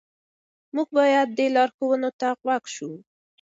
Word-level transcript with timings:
موږ 0.75 0.87
باید 0.97 1.27
دې 1.37 1.47
لارښوونې 1.55 2.11
ته 2.19 2.27
غوږ 2.41 2.63
شو. 2.75 2.91